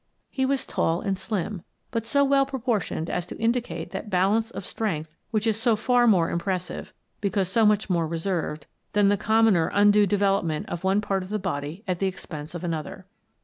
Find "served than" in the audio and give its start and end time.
8.17-9.09